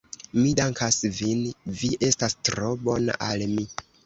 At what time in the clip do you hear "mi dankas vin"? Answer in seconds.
0.37-1.43